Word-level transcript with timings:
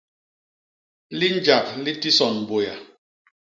Linjak 1.19 1.67
li 1.83 1.93
tison 2.01 2.35
Buéa. 2.47 2.75